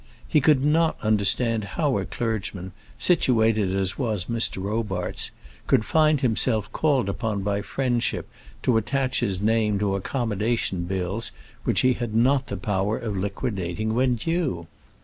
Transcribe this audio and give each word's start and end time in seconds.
He 0.27 0.41
could 0.41 0.65
not 0.65 0.97
understand 1.03 1.63
how 1.77 1.99
a 1.99 2.05
clergyman, 2.05 2.71
situated 2.97 3.71
as 3.75 3.99
was 3.99 4.25
Mr. 4.25 4.57
Robarts, 4.63 5.29
could 5.67 5.85
find 5.85 6.21
himself 6.21 6.71
called 6.71 7.07
upon 7.07 7.43
by 7.43 7.61
friendship 7.61 8.27
to 8.63 8.77
attach 8.77 9.19
his 9.19 9.43
name 9.43 9.77
to 9.77 9.95
accommodation 9.95 10.85
bills 10.85 11.31
which 11.65 11.81
he 11.81 11.93
had 11.93 12.15
not 12.15 12.47
the 12.47 12.57
power 12.57 12.97
of 12.97 13.15
liquidating 13.15 13.93
when 13.93 14.15
due! 14.15 14.65